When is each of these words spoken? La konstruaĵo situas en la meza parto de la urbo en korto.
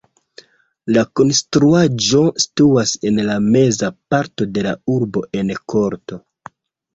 La 0.95 1.01
konstruaĵo 1.19 2.21
situas 2.43 2.93
en 3.11 3.19
la 3.27 3.35
meza 3.57 3.91
parto 4.15 4.49
de 4.57 4.65
la 4.69 4.73
urbo 4.95 5.25
en 5.43 5.55
korto. 5.75 6.21